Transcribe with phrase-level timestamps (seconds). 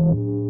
[0.00, 0.49] you.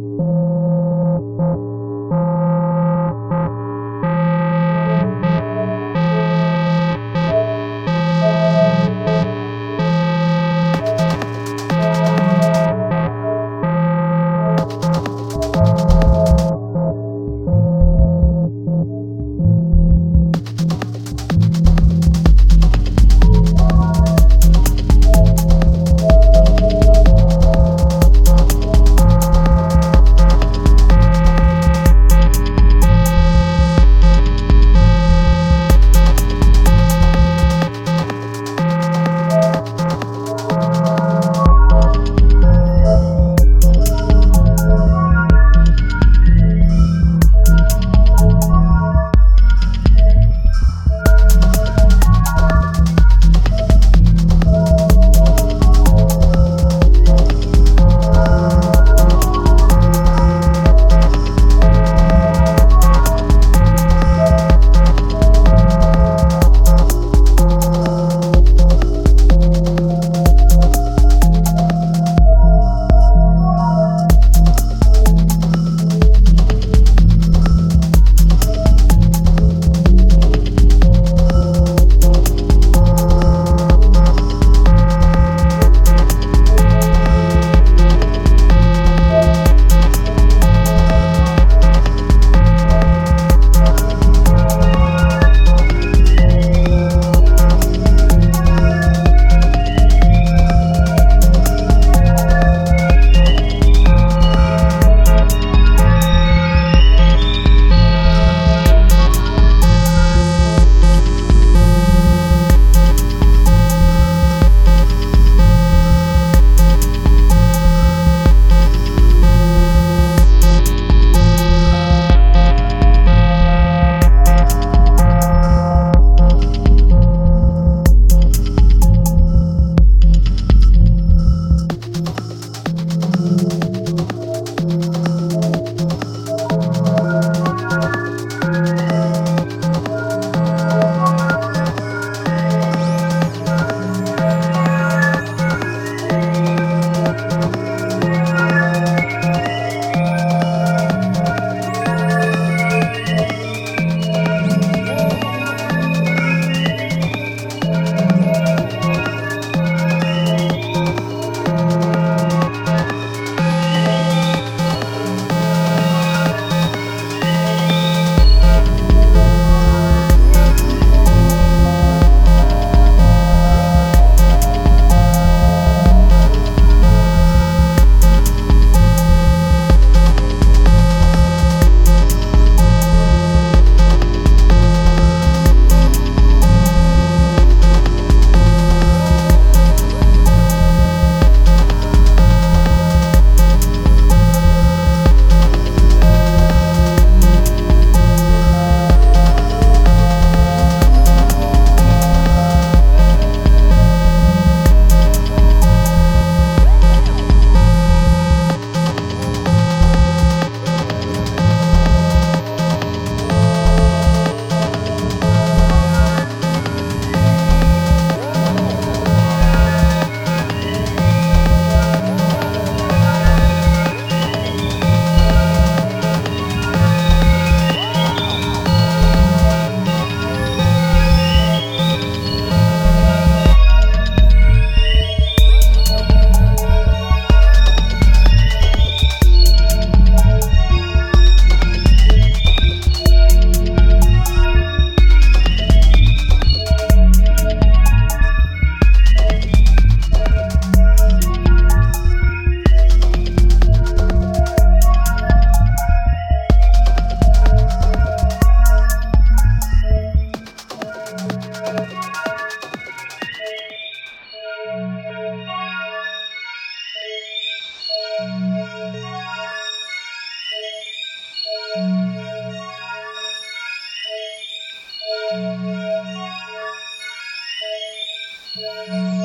[278.57, 279.20] Música